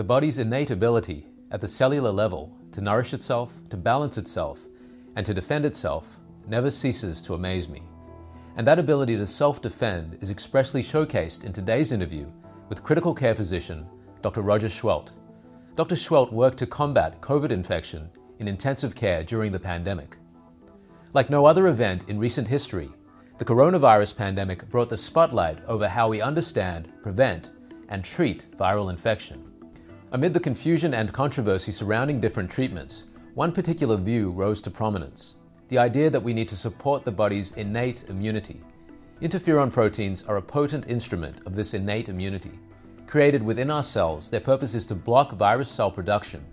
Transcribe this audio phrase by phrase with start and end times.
[0.00, 4.66] The body's innate ability at the cellular level to nourish itself, to balance itself,
[5.14, 7.82] and to defend itself never ceases to amaze me.
[8.56, 12.30] And that ability to self defend is expressly showcased in today's interview
[12.70, 13.86] with critical care physician
[14.22, 14.40] Dr.
[14.40, 15.12] Roger Seheult.
[15.76, 15.96] Dr.
[15.96, 18.08] Seheult worked to combat COVID infection
[18.38, 20.16] in intensive care during the pandemic.
[21.12, 22.88] Like no other event in recent history,
[23.36, 27.50] the coronavirus pandemic brought the spotlight over how we understand, prevent,
[27.90, 29.49] and treat viral infection.
[30.12, 33.04] Amid the confusion and controversy surrounding different treatments,
[33.34, 35.36] one particular view rose to prominence
[35.68, 38.60] the idea that we need to support the body's innate immunity.
[39.22, 42.58] Interferon proteins are a potent instrument of this innate immunity.
[43.06, 46.44] Created within our cells, their purpose is to block virus cell production.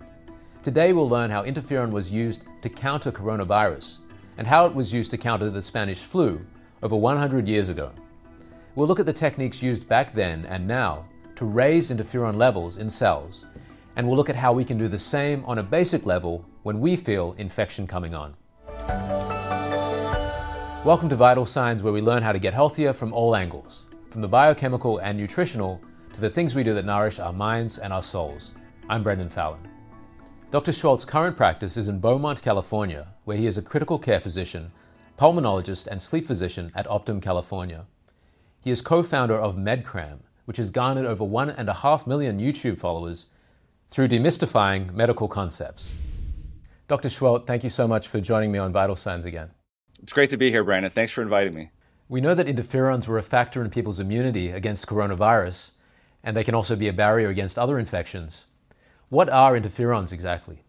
[0.62, 3.98] Today, we'll learn how interferon was used to counter coronavirus
[4.36, 6.40] and how it was used to counter the Spanish flu
[6.84, 7.90] over 100 years ago.
[8.76, 11.06] We'll look at the techniques used back then and now
[11.38, 13.46] to raise interferon levels in cells,
[13.94, 16.80] and we'll look at how we can do the same on a basic level when
[16.80, 18.34] we feel infection coming on.
[20.84, 24.20] Welcome to Vital Signs, where we learn how to get healthier from all angles, from
[24.20, 25.80] the biochemical and nutritional
[26.12, 28.54] to the things we do that nourish our minds and our souls.
[28.88, 29.60] I'm Brendan Fallon.
[30.50, 30.72] Dr.
[30.72, 34.72] Seheult's current practice is in Beaumont, California, where he is a critical care physician,
[35.16, 37.86] pulmonologist, and sleep physician at Optum, California.
[38.60, 42.40] He is co founder of MedCram, which has garnered over one and a half million
[42.40, 43.26] YouTube followers
[43.90, 45.92] through demystifying medical concepts.
[46.88, 47.10] Dr.
[47.10, 49.50] Seheult, thank you so much for joining me on Vital Signs again.
[50.02, 50.90] It's great to be here, Brandon.
[50.90, 51.70] Thanks for inviting me.
[52.08, 55.72] We know that interferons were a factor in people's immunity against coronavirus,
[56.24, 58.46] and they can also be a barrier against other infections.
[59.10, 60.62] What are interferons exactly?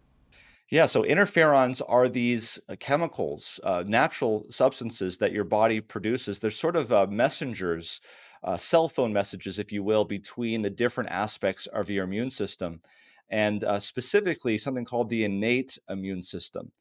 [0.70, 6.42] Yeah, so interferons are these uh, chemicals, uh, natural substances that your body produces.
[6.42, 8.02] They're sort of uh, messengers,
[8.44, 12.82] uh, cell phone messages, if you will, between the different aspects of your immune system,
[13.30, 16.72] and uh, specifically something called the innate immune system.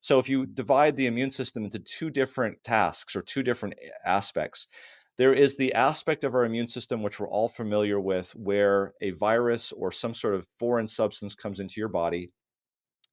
[0.00, 3.74] So if you divide the immune system into two different tasks or two different
[4.04, 4.68] aspects,
[5.18, 9.10] there is the aspect of our immune system which we're all familiar with where a
[9.12, 12.30] virus or some sort of foreign substance comes into your body.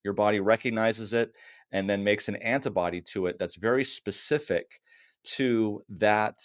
[0.03, 1.31] Your body recognizes it
[1.71, 4.81] and then makes an antibody to it that's very specific
[5.23, 6.39] to that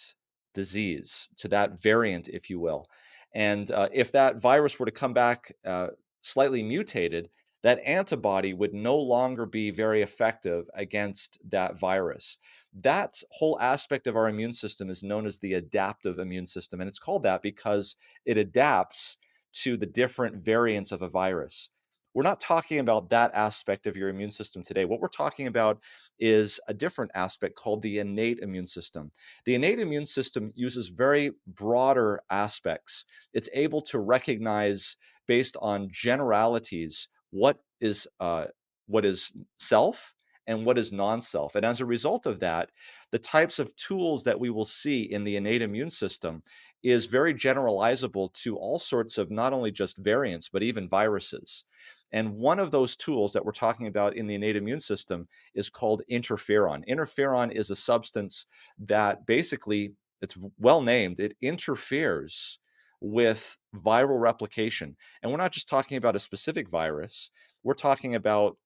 [0.53, 2.87] disease, to that variant, if you will.
[3.33, 5.87] And uh, if that virus were to come back uh,
[6.21, 7.29] slightly mutated,
[7.61, 12.37] that antibody would no longer be very effective against that virus.
[12.83, 16.79] That whole aspect of our immune system is known as the adaptive immune system.
[16.79, 17.95] And it's called that because
[18.25, 19.17] it adapts
[19.63, 21.69] to the different variants of a virus.
[22.13, 24.85] We're not talking about that aspect of your immune system today.
[24.85, 25.79] What we're talking about
[26.19, 29.11] is a different aspect called the innate immune system.
[29.45, 33.05] The innate immune system uses very broader aspects.
[33.33, 34.97] It's able to recognize
[35.27, 38.45] based on generalities what is uh,
[38.87, 40.15] what is self
[40.47, 41.53] and what is non-self.
[41.53, 42.71] And as a result of that,
[43.11, 46.41] the types of tools that we will see in the innate immune system
[46.81, 51.65] is very generalizable to all sorts of not only just variants, but even viruses.
[52.11, 55.69] And one of those tools that we're talking about in the innate immune system is
[55.69, 56.87] called interferon.
[56.87, 58.47] Interferon is a substance
[58.79, 62.59] that basically, it's well named, it interferes
[63.01, 64.95] with viral replication.
[65.21, 67.31] And we're not just talking about a specific virus,
[67.63, 68.57] we're talking about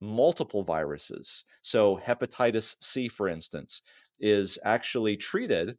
[0.00, 1.44] multiple viruses.
[1.62, 3.82] So, hepatitis C, for instance,
[4.20, 5.76] is actually treated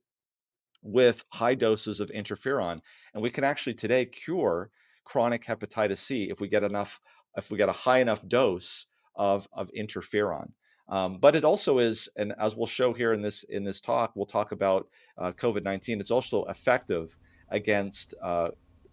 [0.81, 2.81] with high doses of interferon.
[3.13, 4.69] And we can actually today cure
[5.03, 6.99] chronic hepatitis C if we get enough,
[7.35, 10.51] if we get a high enough dose of, of interferon.
[10.89, 14.11] Um, but it also is, and as we'll show here in this in this talk,
[14.15, 14.87] we'll talk about
[15.17, 15.99] uh, COVID-19.
[15.99, 17.17] It's also effective
[17.49, 18.49] against uh,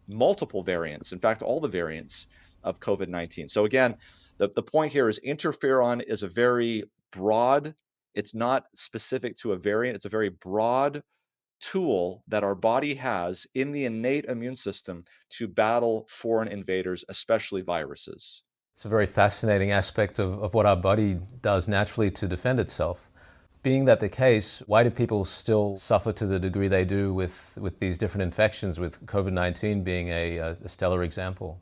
[0.06, 2.26] multiple variants, in fact, all the variants
[2.62, 3.48] of COVID 19.
[3.48, 3.96] So, again,
[4.38, 7.74] the, the point here is interferon is a very broad,
[8.14, 11.02] it's not specific to a variant, it's a very broad
[11.60, 17.62] tool that our body has in the innate immune system to battle foreign invaders, especially
[17.62, 18.42] viruses.
[18.74, 23.10] It's a very fascinating aspect of, of what our body does naturally to defend itself.
[23.62, 27.58] Being that the case, why do people still suffer to the degree they do with,
[27.60, 31.60] with these different infections, with COVID 19 being a, a stellar example?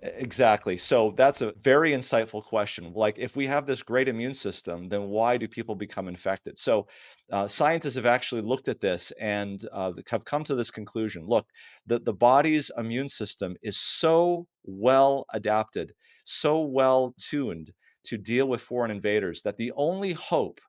[0.00, 0.78] Exactly.
[0.78, 2.92] So that's a very insightful question.
[2.94, 6.56] Like, if we have this great immune system, then why do people become infected?
[6.56, 6.86] So,
[7.32, 11.26] uh, scientists have actually looked at this and uh, have come to this conclusion.
[11.26, 11.48] Look,
[11.86, 15.92] the, the body's immune system is so well adapted,
[16.24, 17.72] so well tuned
[18.04, 20.60] to deal with foreign invaders that the only hope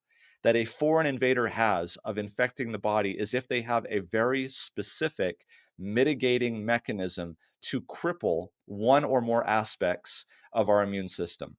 [0.44, 4.50] that a foreign invader has of infecting the body is if they have a very
[4.50, 5.46] specific
[5.80, 11.56] mitigating mechanism to cripple one or more aspects of our immune system.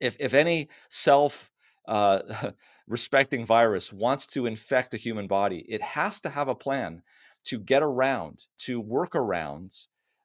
[0.00, 1.50] If, if any self
[1.86, 2.50] uh,
[2.88, 7.02] respecting virus wants to infect a human body, it has to have a plan
[7.44, 9.72] to get around, to work around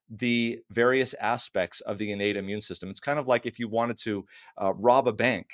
[0.09, 2.89] the various aspects of the innate immune system.
[2.89, 4.25] It's kind of like if you wanted to
[4.59, 5.47] uh, rob a bank.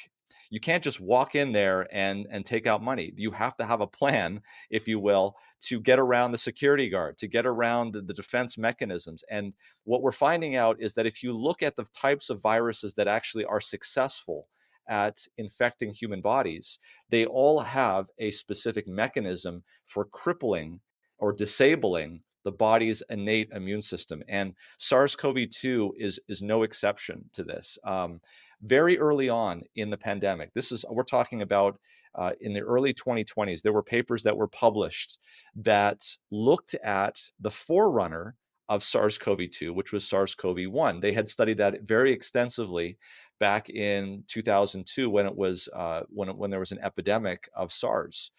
[0.50, 3.14] You can't just walk in there and, and take out money.
[3.18, 7.18] You have to have a plan, if you will, to get around the security guard,
[7.20, 9.24] to get around the, the defense mechanisms.
[9.30, 9.54] And
[9.84, 13.08] what we're finding out is that if you look at the types of viruses that
[13.08, 14.48] actually are successful
[14.88, 20.80] at infecting human bodies, they all have a specific mechanism for crippling
[21.18, 24.24] or disabling the body's innate immune system.
[24.30, 27.78] And SARS-CoV-2 is is no exception to this.
[27.84, 28.22] Um,
[28.62, 31.80] very early on in the pandemic, this is we're talking about
[32.16, 33.62] uh, in the early 2020s.
[33.62, 35.20] There were papers that were published
[35.58, 38.36] that looked at the forerunner
[38.70, 41.02] of SARS-CoV-2, which was SARS-CoV-1.
[41.02, 42.98] They had studied that very extensively
[43.40, 48.32] back in 2002 when it was uh, when when there was an epidemic of SARS.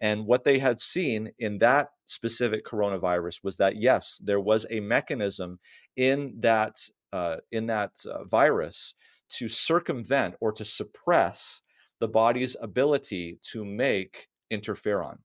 [0.00, 4.80] And what they had seen in that specific coronavirus was that yes, there was a
[4.80, 5.58] mechanism
[5.96, 6.76] in that
[7.12, 8.94] uh, in that uh, virus
[9.30, 11.62] to circumvent or to suppress
[12.00, 15.18] the body's ability to make interferon.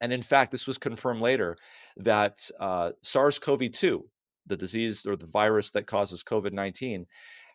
[0.00, 1.56] And in fact, this was confirmed later
[1.96, 4.02] that uh, SARS-CoV-2,
[4.46, 7.06] the disease or the virus that causes COVID-19,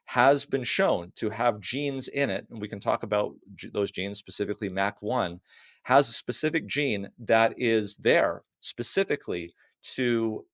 [0.06, 3.34] has been shown to have genes in it, and we can talk about
[3.72, 5.40] those genes, specifically MAC1,
[5.84, 9.54] has a specific gene that is there specifically
[9.96, 10.46] to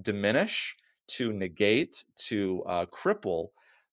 [0.00, 0.74] diminish,
[1.08, 3.48] to negate, to uh, cripple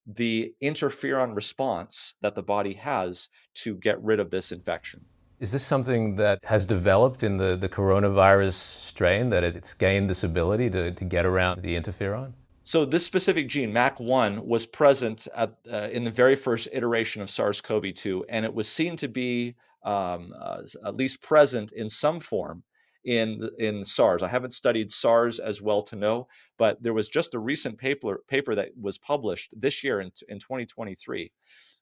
[0.06, 5.04] the interferon response that the body has to get rid of this infection.
[5.40, 10.24] Is this something that has developed in the, the coronavirus strain, that it's gained this
[10.24, 12.34] ability to, to get around the interferon?
[12.64, 17.30] So this specific gene, MAC1, was present at, uh, in the very first iteration of
[17.30, 22.64] SARS-CoV-2, and it was seen to be um, uh, at least present in some form
[23.04, 24.24] in in SARS.
[24.24, 26.28] I haven't studied SARS as well to know,
[26.58, 30.40] but there was just a recent paper paper that was published this year in, in
[30.40, 31.32] 2023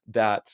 [0.08, 0.46] that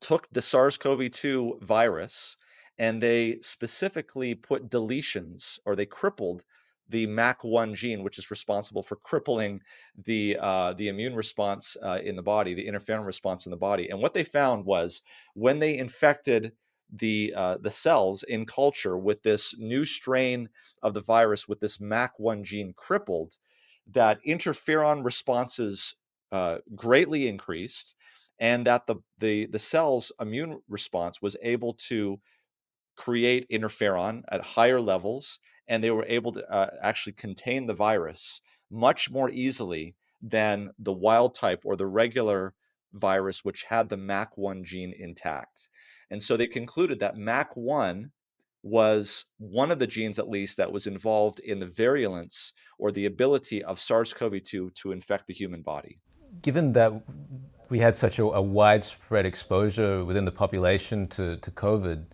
[0.00, 2.36] took the SARS-CoV-2 virus
[2.78, 6.44] and they specifically put deletions or they crippled
[6.88, 9.60] the MAC1 gene, which is responsible for crippling
[10.04, 13.88] the uh, the immune response uh, in the body, the interferon response in the body.
[13.88, 15.02] And what they found was
[15.34, 16.52] when they infected
[16.94, 20.48] the uh, the cells in culture with this new strain
[20.82, 23.36] of the virus with this MAC1 gene crippled,
[23.92, 25.96] that interferon responses
[26.32, 27.94] uh, greatly increased,
[28.38, 32.18] and that the the the cell's immune response was able to
[32.96, 38.40] create interferon at higher levels and they were able to uh, actually contain the virus
[38.70, 42.54] much more easily than the wild type or the regular
[42.92, 45.68] virus, which had the MAC1 gene intact.
[46.10, 48.10] And so they concluded that MAC1
[48.62, 53.06] was one of the genes, at least, that was involved in the virulence or the
[53.06, 56.00] ability of SARS CoV 2 to infect the human body.
[56.40, 56.92] Given that
[57.68, 62.06] we had such a, a widespread exposure within the population to, to COVID,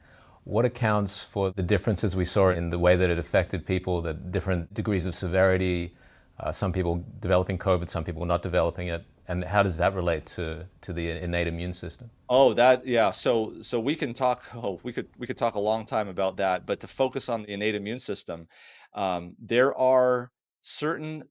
[0.44, 4.14] what accounts for the differences we saw in the way that it affected people, the
[4.14, 5.96] different degrees of severity,
[6.40, 9.04] uh, some people developing COVID, some people not developing it?
[9.30, 12.10] And how does that relate to, to the innate immune system?
[12.28, 13.12] Oh, that yeah.
[13.12, 14.42] So so we can talk.
[14.56, 16.66] Oh, we could we could talk a long time about that.
[16.66, 18.48] But to focus on the innate immune system,
[18.92, 21.22] um, there are certain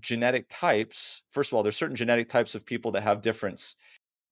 [0.00, 1.22] genetic types.
[1.30, 3.76] First of all, there's certain genetic types of people that have difference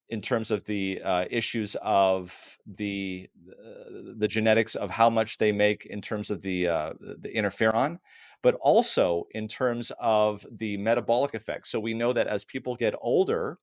[0.09, 5.53] in terms of the uh, issues of the uh, the genetics of how much they
[5.53, 8.01] make in terms of the uh, the interferon,
[8.43, 11.71] but also in terms of the metabolic effects.
[11.71, 13.59] So we know that as people get older,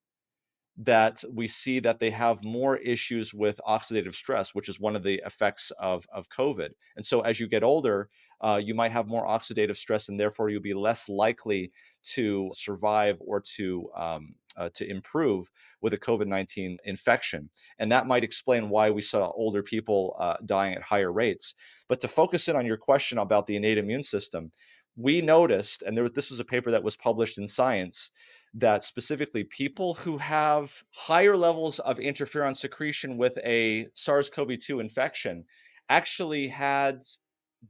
[0.78, 5.04] that we see that they have more issues with oxidative stress, which is one of
[5.04, 6.70] the effects of, of COVID.
[6.98, 8.10] And so as you get older,
[8.42, 11.72] uh, you might have more oxidative stress, and therefore you'll be less likely
[12.16, 15.50] to survive or to um, uh, to improve
[15.82, 20.76] with a COVID-19 infection, and that might explain why we saw older people uh, dying
[20.76, 21.54] at higher rates.
[21.90, 24.52] But to focus in on your question about the innate immune system,
[24.98, 28.12] we noticed, and there, this was a paper that was published in Science,
[28.54, 35.44] that specifically people who have higher levels of interferon secretion with a SARS-CoV-2 infection
[35.90, 37.02] actually had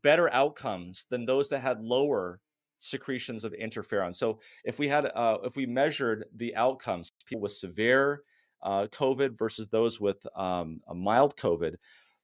[0.03, 2.39] better outcomes than those that had lower
[2.77, 4.13] secretions of interferon.
[4.13, 8.21] So if we had, uh, if we measured the outcomes, people with severe
[8.63, 11.75] uh, COVID versus those with um, a mild COVID,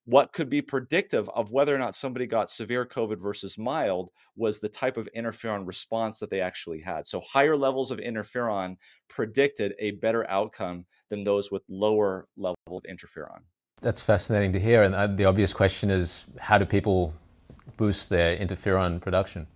[0.06, 4.60] what could be predictive of whether or not somebody got severe COVID versus mild was
[4.60, 7.06] the type of interferon response that they actually had.
[7.06, 8.78] So, higher levels of interferon
[9.08, 13.42] predicted a better outcome than those with lower level of interferon.
[13.82, 14.84] That's fascinating to hear.
[14.84, 17.14] And uh, the obvious question is how do people
[17.78, 19.48] boost their interferon production?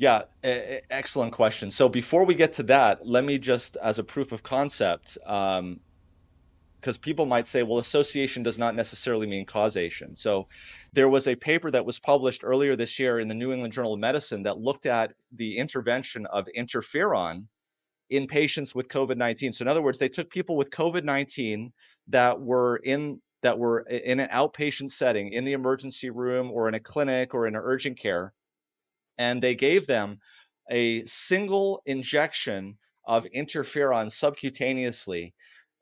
[0.00, 1.68] Yeah, a- excellent question.
[1.68, 5.80] So, before we get to that, let me just, as a proof of concept, um,
[6.80, 10.14] because people might say, well, association does not necessarily mean causation.
[10.14, 10.48] So
[10.94, 13.92] there was a paper that was published earlier this year in the New England Journal
[13.92, 17.44] of Medicine that looked at the intervention of interferon
[18.08, 19.52] in patients with COVID-19.
[19.52, 21.72] So in other words, they took people with COVID-19
[22.08, 26.74] that were in that were in an outpatient setting in the emergency room or in
[26.74, 28.32] a clinic or in an urgent care
[29.18, 30.18] and they gave them
[30.70, 35.32] a single injection of interferon subcutaneously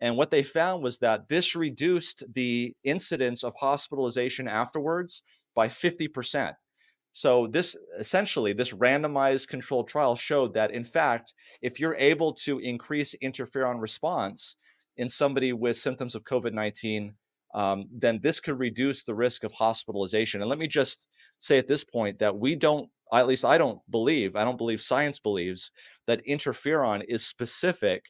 [0.01, 5.23] and what they found was that this reduced the incidence of hospitalization afterwards
[5.55, 6.55] by 50%.
[7.13, 12.61] So this essentially this randomized controlled trial showed that in fact, if you're able to
[12.61, 14.57] increase interferon response
[14.97, 17.15] in somebody with symptoms of COVID-19,
[17.55, 20.43] um, then this could reduce the risk of hospitalization.
[20.43, 21.09] And let me just
[21.39, 24.81] say at this point that we don't, at least I don't believe, I don't believe
[24.81, 25.71] science believes
[26.07, 28.05] that interferon is specific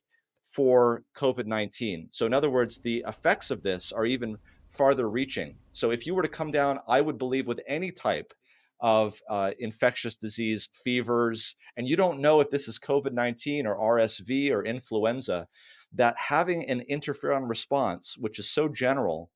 [0.45, 2.09] for COVID 19.
[2.11, 4.39] So, in other words, the effects of this are even
[4.69, 5.57] farther reaching.
[5.73, 8.33] So, if you were to come down, I would believe with any type
[8.81, 13.99] of uh, infectious disease, fevers, and you don't know if this is COVID 19 or
[13.99, 15.47] RSV or influenza,
[15.93, 19.31] that having an interferon response, which is so general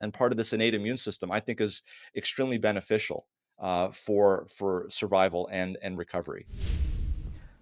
[0.00, 1.82] and part of this innate immune system, I think is
[2.16, 3.26] extremely beneficial
[3.60, 6.46] uh, for, for survival and, and recovery.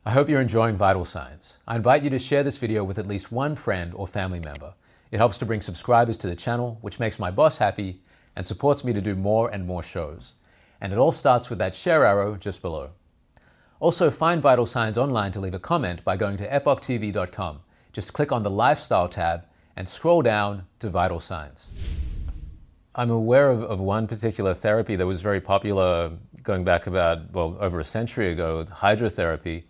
[0.05, 1.59] I hope you're enjoying Vital Signs.
[1.67, 4.75] I invite you to share this video with at least one friend or family member.
[5.11, 8.01] It helps to bring subscribers to the channel, which makes my boss happy
[8.37, 10.35] and supports me to do more and more shows.
[10.81, 12.91] And it all starts with that share arrow just below.
[13.81, 17.61] Also, find Vital Signs online to leave a comment by going to epochtv.com.
[17.93, 19.45] Just click on the Lifestyle tab
[19.77, 21.69] and scroll down to Vital Signs.
[22.99, 26.13] I'm aware of, of one particular therapy that was very popular
[26.43, 29.65] going back about, well, over a century ago, hydrotherapy.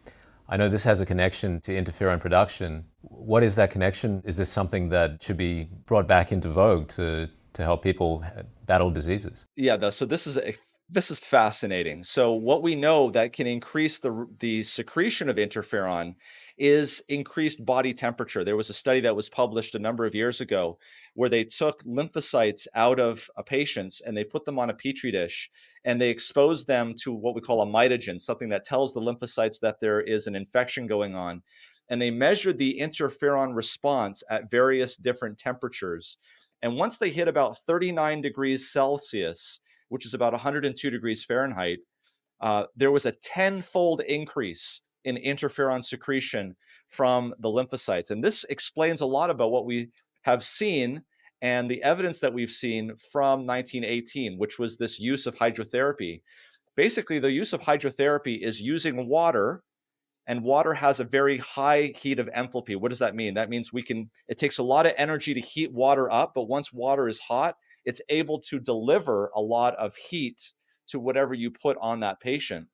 [0.48, 2.84] I know this has a connection to interferon production.
[3.00, 4.22] What is that connection?
[4.24, 8.24] Is this something that should be brought back into vogue to, to help people
[8.64, 9.44] battle diseases?
[9.56, 10.54] Yeah, so this is a
[10.88, 12.04] this is fascinating.
[12.04, 16.14] So what we know that can increase the the secretion of interferon
[16.58, 18.44] is increased body temperature.
[18.44, 20.78] There was a study that was published a number of years ago
[21.14, 25.50] where they took lymphocytes out of patients and they put them on a petri dish
[25.84, 29.60] and they exposed them to what we call a mitogen, something that tells the lymphocytes
[29.60, 31.42] that there is an infection going on.
[31.88, 36.18] And they measured the interferon response at various different temperatures.
[36.62, 41.78] And once they hit about 39 degrees Celsius, which is about 102 degrees Fahrenheit,
[42.40, 46.54] uh, there was a tenfold increase in interferon secretion
[46.88, 48.10] from the lymphocytes.
[48.10, 49.88] And this explains a lot about what we
[50.22, 51.02] have seen
[51.40, 56.22] and the evidence that we've seen from 1918, which was this use of hydrotherapy.
[56.76, 59.62] Basically, the use of hydrotherapy is using water,
[60.26, 62.76] and water has a very high heat of enthalpy.
[62.78, 63.34] What does that mean?
[63.34, 66.48] That means we can, it takes a lot of energy to heat water up, but
[66.48, 70.40] once water is hot, it's able to deliver a lot of heat
[70.88, 72.66] to whatever you put on that patient.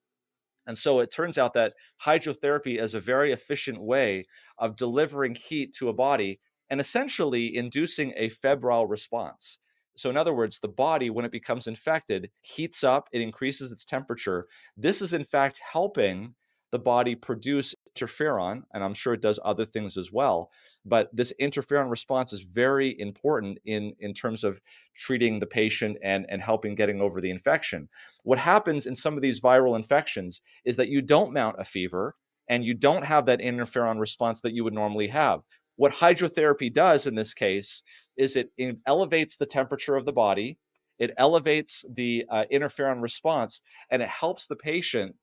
[0.66, 4.26] And so it turns out that hydrotherapy is a very efficient way
[4.58, 6.40] of delivering heat to a body
[6.70, 9.58] and essentially inducing a febrile response.
[9.94, 13.84] So, in other words, the body, when it becomes infected, heats up, it increases its
[13.84, 14.46] temperature.
[14.76, 16.34] This is, in fact, helping
[16.70, 20.50] the body produce interferon, and I'm sure it does other things as well.
[20.84, 24.60] But this interferon response is very important in, in terms of
[24.96, 27.88] treating the patient and, and helping getting over the infection.
[28.24, 32.16] What happens in some of these viral infections is that you don't mount a fever
[32.48, 35.40] and you don't have that interferon response that you would normally have.
[35.76, 37.82] What hydrotherapy does in this case
[38.16, 38.50] is it,
[38.86, 40.58] elevates the temperature of the body,
[40.98, 45.16] it elevates the uh, interferon response, and it helps the patient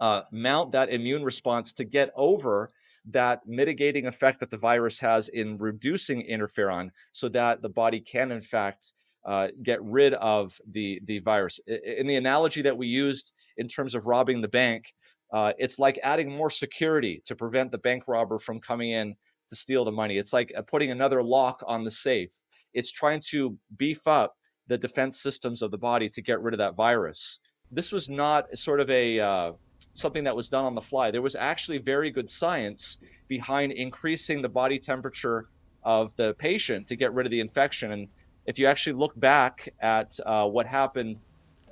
[0.00, 2.70] uh, mount that immune response to get over
[3.10, 8.30] that mitigating effect that the virus has in reducing interferon so that the body can
[8.32, 8.92] in fact
[9.26, 11.60] uh, get rid of the the virus.
[11.66, 14.92] In the analogy that we used in terms of robbing the bank
[15.32, 19.14] uh, it's like adding more security to prevent the bank robber from coming in
[19.48, 20.16] to steal the money.
[20.16, 22.32] It's like uh, putting another lock on the safe.
[22.74, 24.34] It's trying to beef up
[24.68, 27.38] the defense systems of the body to get rid of that virus.
[27.70, 29.52] This was not sort of a uh,
[29.98, 31.10] something that was done on the fly.
[31.10, 35.48] There was actually very good science behind increasing the body temperature
[35.82, 37.92] of the patient to get rid of the infection.
[37.92, 38.08] And
[38.46, 41.16] if you actually look back at uh, what happened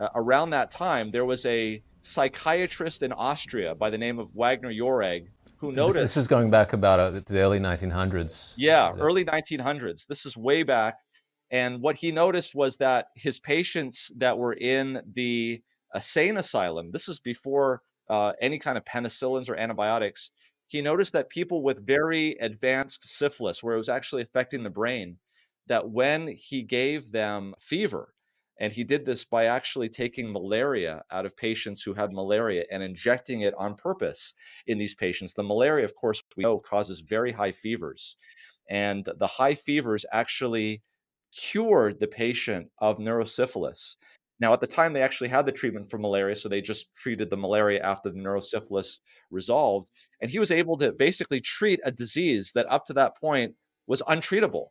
[0.00, 4.72] uh, around that time, there was a psychiatrist in Austria by the name of Wagner
[4.72, 5.26] Jauregg
[5.58, 5.96] who noticed.
[5.96, 8.54] This, this is going back about uh, the early 1900s.
[8.56, 10.06] Yeah, early 1900s.
[10.06, 10.98] This is way back.
[11.50, 15.62] And what he noticed was that his patients that were in the
[16.00, 20.30] sane asylum, this is before uh, any kind of penicillins or antibiotics,
[20.66, 25.18] he noticed that people with very advanced syphilis, where it was actually affecting the brain,
[25.66, 28.12] that when he gave them fever,
[28.58, 32.82] and he did this by actually taking malaria out of patients who had malaria and
[32.82, 34.32] injecting it on purpose
[34.66, 35.34] in these patients.
[35.34, 38.16] The malaria, of course, we know causes very high fevers.
[38.70, 40.82] And the high fevers actually
[41.32, 43.96] cured the patient of neurosyphilis.
[44.38, 47.30] Now, at the time, they actually had the treatment for malaria, so they just treated
[47.30, 49.00] the malaria after the neurosyphilis
[49.30, 49.90] resolved.
[50.20, 53.54] And he was able to basically treat a disease that up to that point
[53.86, 54.66] was untreatable.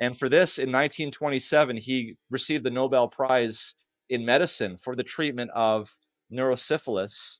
[0.00, 3.74] And for this, in 1927, he received the Nobel Prize
[4.10, 5.90] in medicine for the treatment of
[6.30, 7.38] neurosyphilis.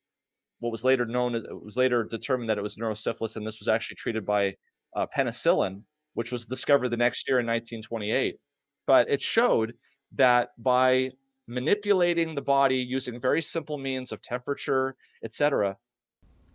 [0.61, 3.68] What was later known, it was later determined that it was neurosyphilis, and this was
[3.68, 4.56] actually treated by
[4.97, 5.83] uh, penicillin,
[6.14, 8.38] which was discovered the next year in 1928.
[8.87, 9.75] But it showed
[10.12, 11.11] that by
[11.47, 15.76] manipulating the body using very simple means of temperature, etc.,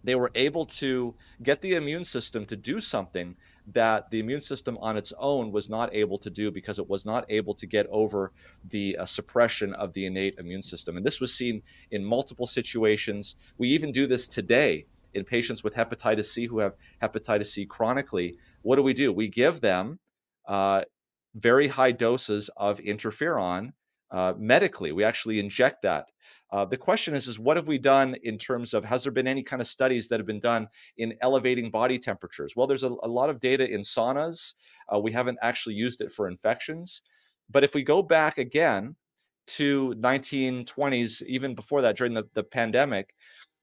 [0.04, 3.36] they were able to get the immune system to do something
[3.68, 7.06] that the immune system on its own was not able to do because it was
[7.06, 8.32] not able to get over
[8.70, 10.98] the uh, suppression of the innate immune system.
[10.98, 13.36] And this was seen in multiple situations.
[13.58, 18.38] We even do this today in patients with hepatitis C who have hepatitis C chronically.
[18.64, 19.14] What do we do?
[19.14, 20.00] We give them
[20.48, 20.84] uh,
[21.36, 23.74] very high doses of interferon
[24.12, 24.92] uh, medically.
[24.92, 26.08] We actually inject that.
[26.52, 29.28] Uh, the question is, is what have we done in terms of has there been
[29.28, 32.56] any kind of studies that have been done in elevating body temperatures?
[32.56, 34.54] Well, there's a, a lot of data in saunas.
[34.94, 37.02] Uh, we haven't actually used it for infections.
[37.50, 38.96] But if we go back again
[39.48, 43.14] to 1920s, even before that, during the, the pandemic,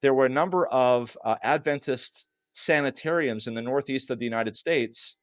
[0.00, 5.16] there were a number of uh, Adventist sanitariums in the northeast of the United States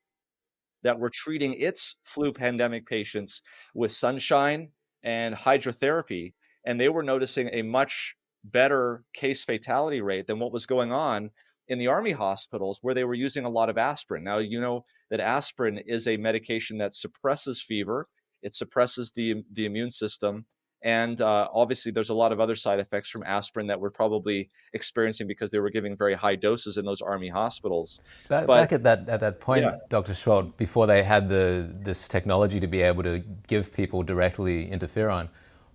[0.83, 3.41] that were treating its flu pandemic patients
[3.73, 4.69] with sunshine
[5.05, 6.33] and hydrotherapy,
[6.65, 11.31] and they were noticing a much better case fatality rate than what was going on
[11.67, 14.23] in the army hospitals where they were using a lot of aspirin.
[14.23, 18.07] Now, you know that aspirin is a medication that suppresses fever,
[18.41, 20.45] it suppresses the, the immune system.
[20.85, 24.51] And uh, obviously, there's a lot of other side effects from aspirin that we're probably
[24.71, 27.99] experiencing because they were giving very high doses in those army hospitals.
[28.29, 29.77] Back, but, back at that at that point, yeah.
[29.89, 30.13] Dr.
[30.13, 35.27] Seheult, before they had the this technology to be able to give people directly interferon,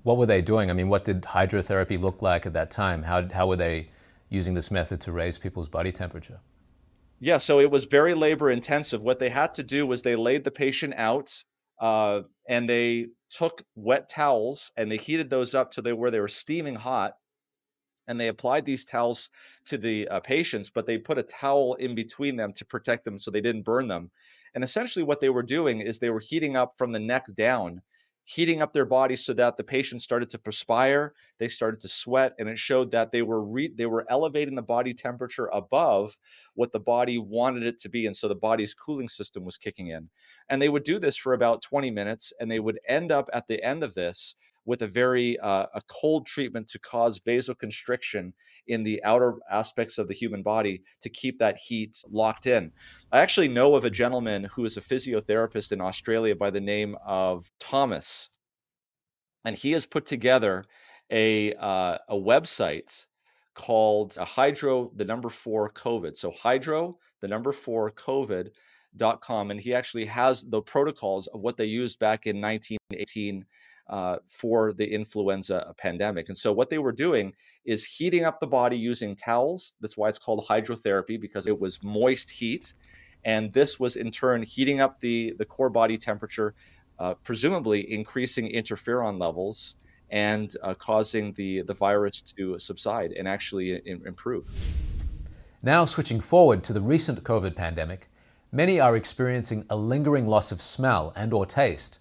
[0.05, 0.71] what were they doing?
[0.71, 3.03] I mean, what did hydrotherapy look like at that time?
[3.03, 3.89] How how were they
[4.29, 6.39] using this method to raise people's body temperature?
[7.19, 9.03] Yeah, so it was very labor intensive.
[9.03, 11.43] What they had to do was they laid the patient out
[11.81, 16.29] uh, and they took wet towels and they heated those up to where they were
[16.29, 17.15] steaming hot
[18.09, 19.31] and they applied these towels
[19.67, 23.19] to the uh, patients but they put a towel in between them to protect them
[23.19, 24.11] so they didn't burn them.
[24.55, 27.83] And essentially what they were doing is they were heating up from the neck down
[28.35, 32.35] heating up their bodies so that the patients started to perspire, they started to sweat,
[32.39, 36.17] and it showed that they were re- they were elevating the body temperature above
[36.55, 39.89] what the body wanted it to be, and so the body's cooling system was kicking
[39.89, 40.09] in.
[40.49, 43.49] And they would do this for about 20 minutes, and they would end up at
[43.49, 48.33] the end of this with a very uh, a cold treatment to cause vasoconstriction
[48.67, 52.73] in the outer aspects of the human body to keep that heat locked in.
[53.11, 56.97] I actually know of a gentleman who is a physiotherapist in Australia by the name
[57.05, 58.29] of Thomas,
[59.45, 60.65] and he has put together
[61.11, 63.07] a uh, a website
[63.55, 66.17] called uh, Hydro the number four COVID.
[66.17, 71.67] So Hydro the number four COVID.com, and he actually has the protocols of what they
[71.67, 73.45] used back in 1918
[73.91, 76.29] uh, for the influenza pandemic.
[76.29, 79.75] And so what they were doing is heating up the body using towels.
[79.81, 82.73] That's why it's called hydrotherapy because it was moist heat.
[83.25, 86.55] And this was in turn heating up the, the core body temperature,
[86.99, 89.75] uh, presumably increasing interferon levels
[90.11, 94.49] and uh, causing the, the virus to subside and actually in, improve.
[95.63, 98.09] Now, switching forward to the recent COVID pandemic,
[98.51, 102.00] many are experiencing a lingering loss of smell and or taste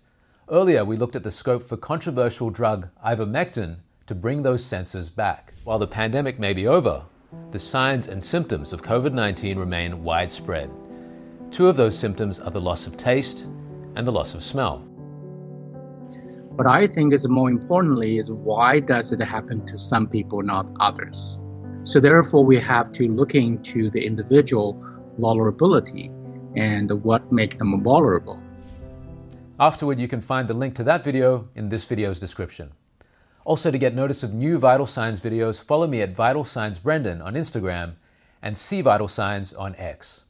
[0.51, 5.53] Earlier, we looked at the scope for controversial drug ivermectin to bring those senses back.
[5.63, 7.03] While the pandemic may be over,
[7.51, 10.71] the signs and symptoms of COVID 19 remain widespread.
[11.51, 13.45] Two of those symptoms are the loss of taste
[13.95, 14.79] and the loss of smell.
[16.55, 20.65] What I think is more importantly is why does it happen to some people, not
[20.79, 21.37] others?
[21.83, 24.83] So therefore, we have to look into the individual
[25.19, 26.11] vulnerability
[26.55, 28.41] and what make them vulnerable.
[29.59, 32.71] Afterward, you can find the link to that video in this video's description.
[33.43, 37.21] Also, to get notice of new Vital Signs videos, follow me at Vital Signs Brendan
[37.21, 37.95] on Instagram
[38.41, 40.23] and see Vital Signs on X.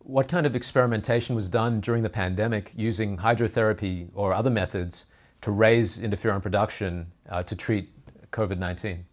[0.00, 5.06] What kind of experimentation was done during the pandemic using hydrotherapy or other methods
[5.40, 7.90] to raise interferon production uh, to treat
[8.30, 9.06] COVID 19?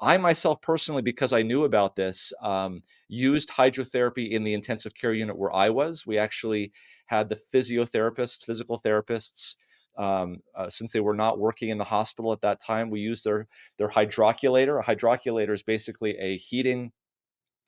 [0.00, 5.12] I myself personally, because I knew about this, um, used hydrotherapy in the intensive care
[5.12, 6.06] unit where I was.
[6.06, 6.72] We actually
[7.06, 9.56] had the physiotherapists, physical therapists,
[9.98, 13.24] um, uh, since they were not working in the hospital at that time, we used
[13.24, 14.80] their their hydrocollator.
[14.80, 16.92] A hydrocollator is basically a heating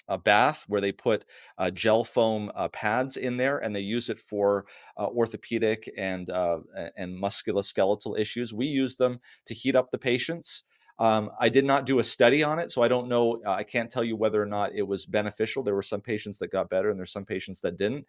[0.09, 1.25] a bath where they put
[1.59, 4.66] uh, gel foam uh, pads in there and they use it for
[4.99, 6.59] uh, orthopedic and uh,
[6.97, 8.53] and musculoskeletal issues.
[8.53, 10.64] We use them to heat up the patients.
[11.03, 13.43] Um, I did not do a study on it, so I don't know.
[13.45, 15.65] Uh, I can't tell you whether or not it was beneficial.
[15.65, 18.07] There were some patients that got better, and there's some patients that didn't.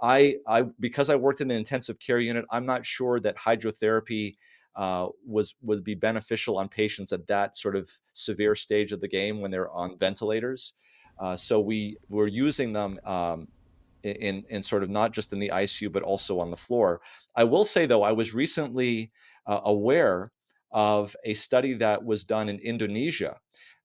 [0.00, 4.36] I, I because I worked in the intensive care unit, I'm not sure that hydrotherapy
[4.76, 9.08] uh, was would be beneficial on patients at that sort of severe stage of the
[9.08, 10.74] game when they're on ventilators.
[11.18, 13.48] Uh, so we were using them um,
[14.04, 17.00] in in sort of not just in the ICU but also on the floor.
[17.34, 19.10] I will say though, I was recently
[19.44, 20.30] uh, aware
[20.70, 23.38] of a study that was done in Indonesia.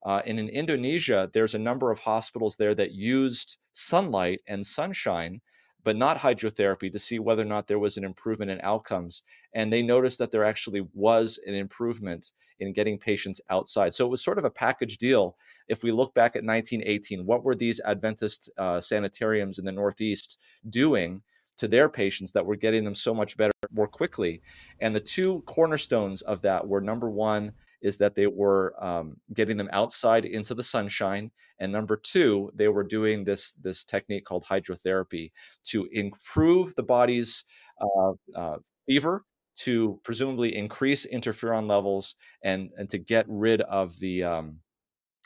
[0.04, 5.40] Uh, and in Indonesia, there's a number of hospitals there that used sunlight and sunshine
[5.84, 9.22] but not hydrotherapy to see whether or not there was an improvement in outcomes.
[9.54, 13.92] And they noticed that there actually was an improvement in getting patients outside.
[13.92, 15.36] So it was sort of a package deal.
[15.68, 20.38] If we look back at 1918, what were these Adventist uh, sanitariums in the Northeast
[20.70, 21.22] doing?
[21.58, 24.42] To their patients that were getting them so much better more quickly.
[24.80, 27.52] And the two cornerstones of that were number one,
[27.84, 32.66] is that they were um, getting them outside into the sunshine, and number two, they
[32.68, 35.30] were doing this this technique called hydrotherapy
[35.64, 37.44] to improve the body's
[37.80, 39.22] uh, uh, fever,
[39.56, 44.58] to presumably increase interferon levels, and and to get rid of the um,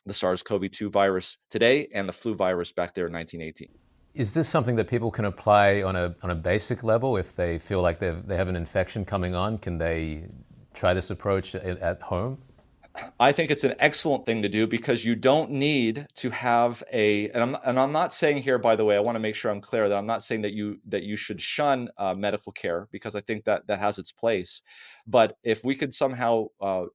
[0.05, 3.88] the SARS-CoV-2 virus today and the flu virus back there in 1918.
[4.19, 7.57] Is this something that people can apply on a on a basic level if they
[7.57, 9.59] feel like they have an infection coming on?
[9.59, 10.25] Can they
[10.75, 12.39] try this approach at, at home?
[13.21, 17.29] I think it's an excellent thing to do because you don't need to have a
[17.31, 19.53] and I'm and I'm not saying here by the way I want to make sure
[19.53, 22.89] I'm clear that I'm not saying that you that you should shun uh, medical care
[22.91, 24.63] because I think that that has its place
[25.07, 26.87] but if we could somehow uh,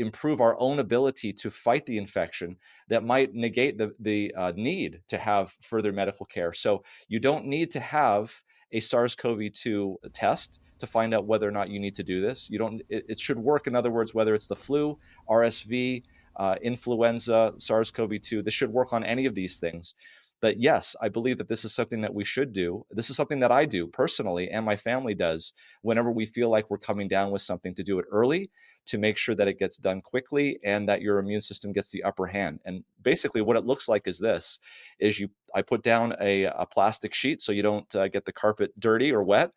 [0.00, 2.56] improve our own ability to fight the infection
[2.88, 7.46] that might negate the the uh, need to have further medical care so you don't
[7.46, 12.02] need to have a SARS-CoV-2 test to find out whether or not you need to
[12.02, 12.48] do this.
[12.50, 12.82] You don't.
[12.88, 13.66] It, it should work.
[13.66, 16.04] In other words, whether it's the flu, RSV,
[16.36, 19.94] uh, influenza, SARS-CoV-2, this should work on any of these things.
[20.40, 22.86] But yes, I believe that this is something that we should do.
[22.90, 26.70] This is something that I do personally and my family does whenever we feel like
[26.70, 28.50] we're coming down with something to do it early
[28.86, 32.04] to make sure that it gets done quickly and that your immune system gets the
[32.04, 32.60] upper hand.
[32.64, 34.58] And basically what it looks like is this
[34.98, 38.32] is you I put down a, a plastic sheet so you don't uh, get the
[38.32, 39.50] carpet dirty or wet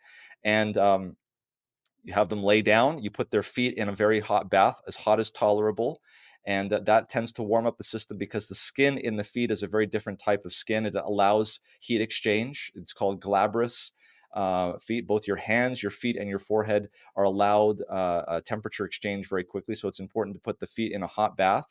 [0.43, 1.15] and um,
[2.03, 3.01] you have them lay down.
[3.01, 6.01] You put their feet in a very hot bath, as hot as tolerable,
[6.45, 9.63] and that, tends to warm up the system because the skin in the feet is
[9.63, 10.85] a very different type of skin.
[10.85, 12.71] It allows heat exchange.
[12.75, 13.91] It's called glabrous.
[14.33, 19.29] Uh, feet, both your hands, your feet, and your forehead are allowed uh, temperature exchange
[19.29, 19.75] very quickly.
[19.75, 21.65] So it's important to put the feet in a hot bath.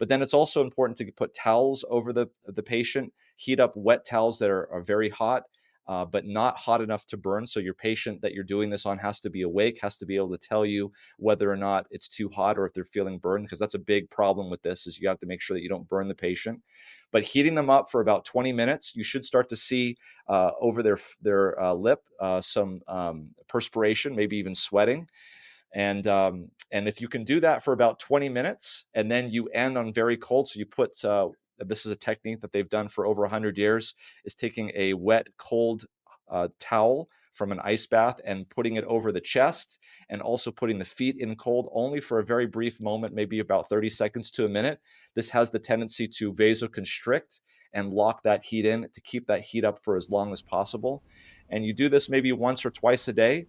[0.00, 4.04] But then it's also important to put towels over the, the patient, heat up wet
[4.04, 5.44] towels that are, are very hot,
[5.90, 7.44] uh, but not hot enough to burn.
[7.44, 10.14] So your patient that you're doing this on has to be awake, has to be
[10.14, 13.44] able to tell you whether or not it's too hot or if they're feeling burned,
[13.44, 14.86] because that's a big problem with this.
[14.86, 16.62] Is you have to make sure that you don't burn the patient.
[17.10, 19.96] But heating them up for about 20 minutes, you should start to see
[20.28, 25.08] uh, over their their uh, lip uh, some um, perspiration, maybe even sweating.
[25.74, 29.48] And um, and if you can do that for about 20 minutes, and then you
[29.48, 31.30] end on very cold, so you put uh,
[31.68, 33.94] this is a technique that they've done for over 100 years,
[34.24, 35.84] is taking a wet, cold
[36.30, 40.78] uh, towel from an ice bath and putting it over the chest and also putting
[40.78, 44.44] the feet in cold only for a very brief moment, maybe about 30 seconds to
[44.44, 44.80] a minute.
[45.14, 47.40] This has the tendency to vasoconstrict
[47.72, 51.02] and lock that heat in to keep that heat up for as long as possible.
[51.48, 53.46] And you do this maybe once or twice a day.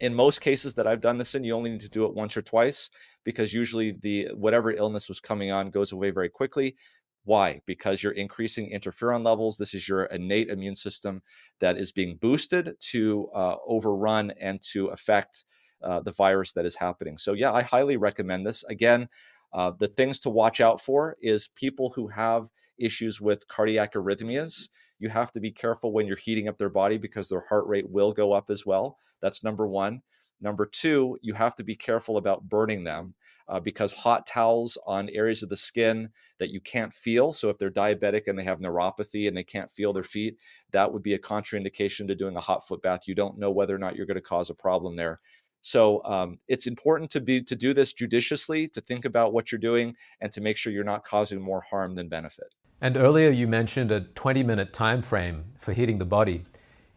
[0.00, 2.36] In most cases that I've done this in, you only need to do it once
[2.36, 2.90] or twice
[3.24, 6.76] because usually the whatever illness was coming on goes away very quickly.
[7.24, 7.60] Why?
[7.66, 9.56] Because you're increasing interferon levels.
[9.58, 11.22] This is your innate immune system
[11.60, 15.44] that is being boosted to uh, overrun and to affect
[15.82, 17.18] uh, the virus that is happening.
[17.18, 18.64] So, yeah, I highly recommend this.
[18.64, 19.08] Again,
[19.52, 24.68] uh, the things to watch out for is people who have issues with cardiac arrhythmias.
[24.98, 27.88] You have to be careful when you're heating up their body because their heart rate
[27.88, 28.96] will go up as well.
[29.20, 30.02] That's number one.
[30.40, 33.14] Number two, you have to be careful about burning them
[33.48, 36.08] uh, because hot towels on areas of the skin
[36.38, 37.32] that you can't feel.
[37.32, 40.36] So if they're diabetic and they have neuropathy and they can't feel their feet,
[40.72, 43.00] that would be a contraindication to doing a hot foot bath.
[43.06, 45.20] You don't know whether or not you're going to cause a problem there.
[45.60, 49.58] So um, it's important to be to do this judiciously, to think about what you're
[49.58, 52.54] doing, and to make sure you're not causing more harm than benefit.
[52.80, 56.44] And earlier you mentioned a 20-minute time frame for heating the body.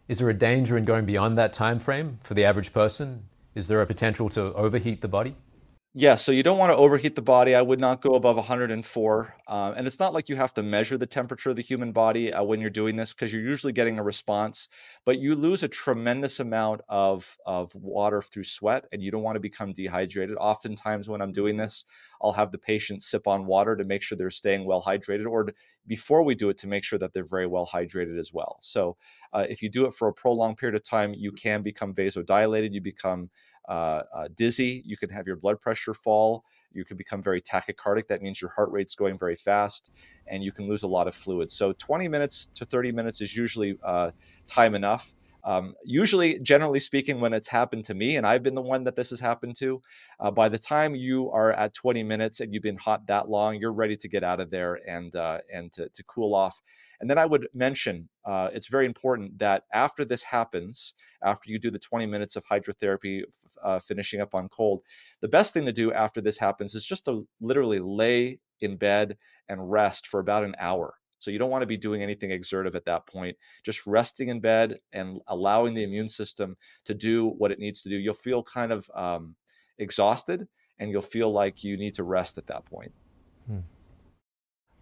[0.08, 3.26] Is there a danger in going beyond that time frame for the average person?
[3.56, 5.36] Is there a potential to overheat the body?
[5.94, 7.54] Yeah, so you don't want to overheat the body.
[7.54, 9.36] I would not go above 104.
[9.46, 12.34] Um, and it's not like you have to measure the temperature of the human body
[12.34, 14.70] uh, when you're doing this because you're usually getting a response,
[15.06, 19.36] but you lose a tremendous amount of, of water through sweat and you don't want
[19.36, 20.38] to become dehydrated.
[20.40, 21.84] Oftentimes, when I'm doing this,
[22.22, 25.50] I'll have the patient sip on water to make sure they're staying well hydrated, or
[25.88, 28.58] before we do it, to make sure that they're very well hydrated as well.
[28.62, 28.96] So,
[29.34, 32.74] uh, if you do it for a prolonged period of time, you can become vasodilated,
[32.74, 33.30] you become
[33.68, 34.84] uh, uh, dizzy.
[34.86, 36.44] You can have your blood pressure fall.
[36.74, 38.08] You can become very tachycardic.
[38.08, 39.92] That means your heart rate's going very fast,
[40.28, 41.52] and you can lose a lot of fluid.
[41.52, 44.12] So 20 minutes to 30 minutes is usually uh,
[44.48, 45.14] time enough.
[45.44, 48.96] Um, usually, generally speaking, when it's happened to me, and I've been the one that
[48.96, 49.82] this has happened to,
[50.20, 53.56] uh, by the time you are at 20 minutes and you've been hot that long,
[53.56, 56.62] you're ready to get out of there and uh, and to, to cool off.
[57.02, 61.58] And then I would mention uh, it's very important that after this happens, after you
[61.58, 63.24] do the 20 minutes of hydrotherapy,
[63.64, 64.82] uh, finishing up on cold,
[65.20, 69.18] the best thing to do after this happens is just to literally lay in bed
[69.50, 70.94] and rest for about an hour.
[71.18, 73.36] So you don't want to be doing anything exertive at that point.
[73.64, 77.90] Just resting in bed and allowing the immune system to do what it needs to
[77.90, 77.98] do.
[77.98, 79.36] You'll feel kind of um,
[79.78, 80.48] exhausted
[80.80, 82.92] and you'll feel like you need to rest at that point.
[83.48, 83.60] Hmm.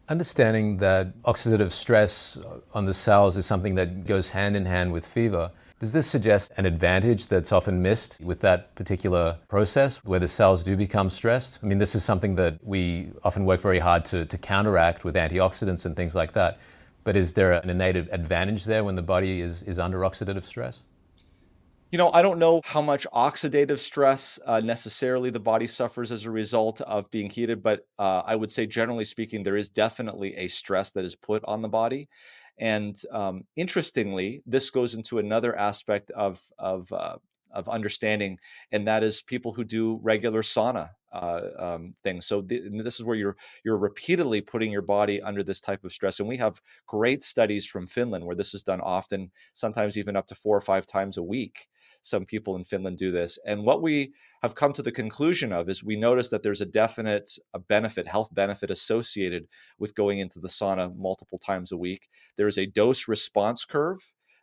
[0.09, 2.35] Understanding that oxidative stress
[2.73, 6.51] on the cells is something that goes hand in hand with fever, does this suggest
[6.57, 11.59] an advantage that's often missed with that particular process where the cells do become stressed?
[11.61, 15.13] I mean, this is something that we often work very hard to, to counteract with
[15.13, 16.57] antioxidants and things like that.
[17.03, 20.79] But is there an innate advantage there when the body is, is under oxidative stress?
[21.91, 26.25] You know, I don't know how much oxidative stress uh, necessarily the body suffers as
[26.25, 30.35] a result of being heated, but uh, I would say, generally speaking, there is definitely
[30.35, 32.07] a stress that is put on the body.
[32.59, 37.17] And um, interestingly, this goes into another aspect of of uh,
[37.51, 38.37] of understanding,
[38.71, 42.27] and that is people who do regular sauna uh, um, things.
[42.27, 45.91] So th- this is where you're you're repeatedly putting your body under this type of
[45.91, 50.15] stress, and we have great studies from Finland where this is done often, sometimes even
[50.15, 51.67] up to four or five times a week
[52.01, 53.37] some people in Finland do this.
[53.45, 56.65] And what we have come to the conclusion of is we notice that there's a
[56.65, 62.07] definite a benefit, health benefit associated with going into the sauna multiple times a week.
[62.37, 63.99] There's a dose response curve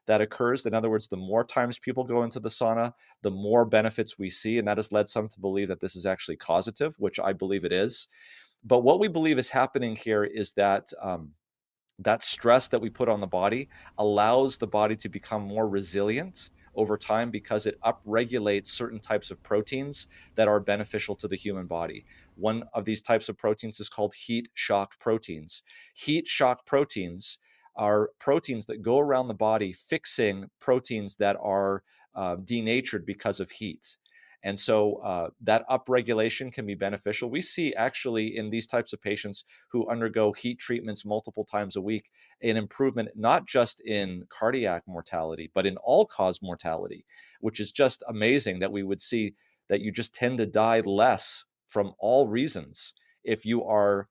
[0.07, 0.67] that occurs.
[0.67, 2.93] In other words, the more times people go into the sauna,
[3.23, 4.59] the more benefits we see.
[4.59, 7.65] And that has led some to believe that this is actually causative, which I believe
[7.65, 8.09] it is.
[8.65, 11.33] But what we believe is happening here is that um,
[12.01, 16.51] that stress that we put on the body allows the body to become more resilient
[16.77, 21.67] over time because it upregulates certain types of proteins that are beneficial to the human
[21.67, 22.05] body.
[22.37, 25.63] One of these types of proteins is called heat shock proteins.
[25.95, 27.39] Heat shock proteins
[27.77, 31.83] are proteins that go around the body fixing proteins that are
[32.15, 33.99] uh, denatured because of heat.
[34.45, 37.31] And so uh, that upregulation can be beneficial.
[37.31, 41.81] We see actually in these types of patients who undergo heat treatments multiple times a
[41.81, 42.11] week
[42.43, 47.05] an improvement not just in cardiac mortality, but in all cause mortality,
[47.41, 49.35] which is just amazing that we would see
[49.69, 52.95] that you just tend to die less from all reasons
[53.25, 54.09] if you are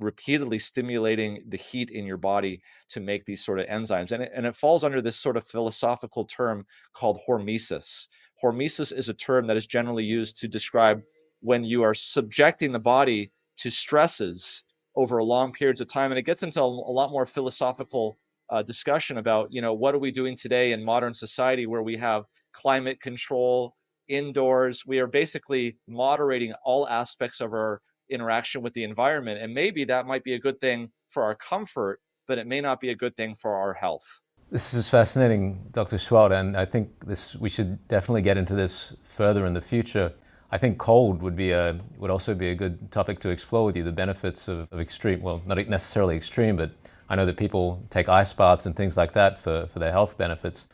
[0.00, 4.12] repeatedly stimulating the heat in your body to make these sort of enzymes.
[4.12, 8.08] And it, and it falls under this sort of philosophical term called hormesis.
[8.42, 11.02] Hormesis is a term that is generally used to describe
[11.40, 14.64] when you are subjecting the body to stresses
[14.96, 16.10] over long periods of time.
[16.10, 18.18] And it gets into a, lot more philosophical
[18.50, 21.96] uh, discussion about, you know, what are we doing today in modern society where we
[21.96, 23.74] have climate control
[24.08, 24.84] indoors?
[24.86, 29.40] We are basically moderating all aspects of our interaction with the environment.
[29.40, 32.80] And maybe that might be a good thing for our comfort, but it may not
[32.80, 34.22] be a good thing for our health.
[34.50, 35.96] This is fascinating, Dr.
[35.96, 40.12] Seheult, and I think this we should definitely get into this further in the future.
[40.52, 43.76] I think cold would be a would also be a good topic to explore with
[43.76, 43.82] you.
[43.82, 46.70] The benefits of, of extreme, well, not necessarily extreme, but
[47.08, 50.16] I know that people take ice baths and things like that for, for their health
[50.16, 50.68] benefits.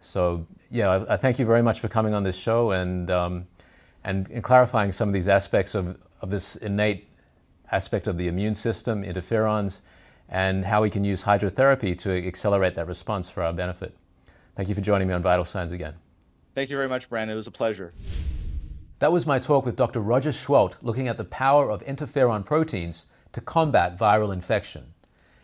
[0.00, 3.46] So yeah, I, I thank you very much for coming on this show and um,
[4.04, 7.08] and, and clarifying some of these aspects of, of this innate
[7.72, 9.80] aspect of the immune system, interferons,
[10.28, 13.96] and how we can use hydrotherapy to accelerate that response for our benefit.
[14.56, 15.94] Thank you for joining me on Vital Signs again.
[16.54, 17.34] Thank you very much, Brandon.
[17.34, 17.92] It was a pleasure.
[19.00, 20.00] That was my talk with Dr.
[20.00, 24.94] Roger Seheult looking at the power of interferon proteins to combat viral infection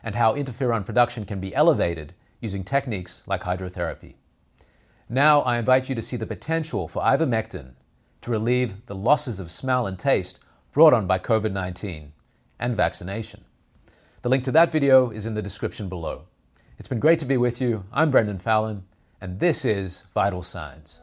[0.02, 4.14] and how interferon production can be elevated using techniques like hydrotherapy.
[5.08, 7.72] Now, I invite you to see the potential for ivermectin
[8.20, 10.38] to relieve the losses of smell and taste
[10.72, 12.12] brought on by COVID 19
[12.58, 13.44] and vaccination.
[14.22, 16.24] The link to that video is in the description below.
[16.78, 17.84] It's been great to be with you.
[17.90, 18.84] I'm Brendan Fallon,
[19.18, 21.00] and this is Vital Signs.